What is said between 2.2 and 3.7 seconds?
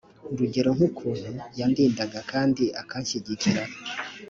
kandi akanshyigikira